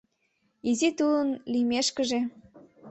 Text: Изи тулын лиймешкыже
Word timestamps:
Изи 0.69 0.89
тулын 0.97 1.29
лиймешкыже 1.51 2.19